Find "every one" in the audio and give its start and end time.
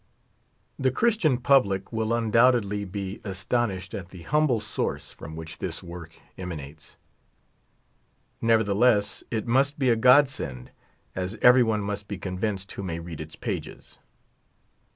11.43-11.81